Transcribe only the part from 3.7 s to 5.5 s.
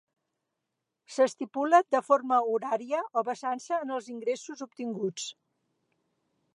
en els ingressos obtinguts.